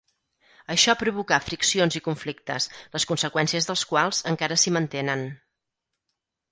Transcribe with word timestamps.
Això 0.75 0.95
provocà 1.01 1.37
friccions 1.49 1.97
i 1.99 2.01
conflictes, 2.07 2.69
les 2.97 3.07
conseqüències 3.13 3.71
dels 3.71 3.85
quals 3.93 4.25
encara 4.35 4.63
s'hi 4.63 4.77
mantenen. 4.81 5.27